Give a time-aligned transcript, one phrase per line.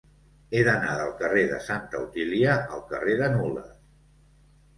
[0.53, 3.79] He d'anar del carrer de Santa Otília al carrer de Nulles.